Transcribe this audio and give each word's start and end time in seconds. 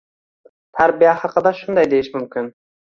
Tarbiya 0.79 1.13
haqida 1.21 1.55
shunday 1.61 1.95
deyish 1.95 2.13
mumkin. 2.19 2.55